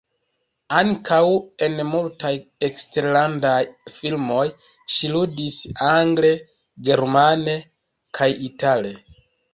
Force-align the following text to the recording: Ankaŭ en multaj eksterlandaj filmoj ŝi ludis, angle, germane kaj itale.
Ankaŭ 0.77 1.19
en 1.65 1.81
multaj 1.89 2.31
eksterlandaj 2.67 3.59
filmoj 3.97 4.47
ŝi 4.95 5.13
ludis, 5.17 5.61
angle, 5.93 6.35
germane 6.89 7.57
kaj 8.21 8.33
itale. 8.51 8.97